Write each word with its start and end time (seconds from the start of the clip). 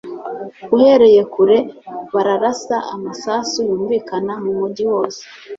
Uhereye 0.75 1.21
kure, 1.33 1.57
bararasa 2.13 2.77
amasasu 2.93 3.57
yumvikana 3.69 4.33
mu 4.43 4.51
mujyi 4.59 4.85
wose. 4.93 5.21